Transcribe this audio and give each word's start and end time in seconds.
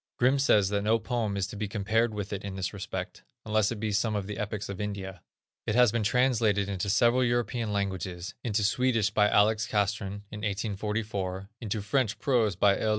Grimm 0.17 0.39
says 0.39 0.69
that 0.69 0.81
no 0.81 0.97
poem 0.97 1.37
is 1.37 1.45
to 1.45 1.55
be 1.55 1.67
compared 1.67 2.11
with 2.11 2.33
it 2.33 2.43
in 2.43 2.55
this 2.55 2.73
respect, 2.73 3.21
unless 3.45 3.71
it 3.71 3.79
be 3.79 3.91
some 3.91 4.15
of 4.15 4.25
the 4.25 4.39
epics 4.39 4.67
of 4.67 4.81
India. 4.81 5.21
It 5.67 5.75
has 5.75 5.91
been 5.91 6.01
translated 6.01 6.67
into 6.67 6.89
several 6.89 7.23
European 7.23 7.71
languages; 7.71 8.33
into 8.43 8.63
Swedish 8.63 9.11
by 9.11 9.29
Alex. 9.29 9.67
Castrén, 9.67 10.23
in 10.31 10.41
1844; 10.41 11.49
into 11.61 11.83
French 11.83 12.17
prose 12.17 12.55
by 12.55 12.79
L. 12.79 12.89